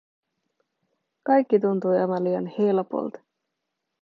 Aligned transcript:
Kaikki 1.23 1.59
tuntui 1.59 1.97
aivan 1.99 2.23
liian 2.23 2.51
helpolta. 2.57 3.19